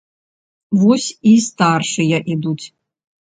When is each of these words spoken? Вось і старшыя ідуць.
Вось 0.83 1.09
і 1.31 1.35
старшыя 1.47 2.15
ідуць. 2.37 2.65